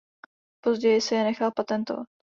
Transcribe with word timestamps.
Později 0.63 1.01
si 1.01 1.15
je 1.15 1.23
nechal 1.23 1.51
patentovat. 1.51 2.07